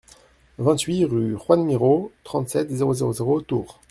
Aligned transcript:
vingt-huit 0.57 1.05
rue 1.05 1.35
Juan 1.37 1.63
Miro, 1.63 2.11
trente-sept, 2.23 2.71
zéro 2.71 2.91
zéro 2.95 3.13
zéro, 3.13 3.39
Tours 3.39 3.79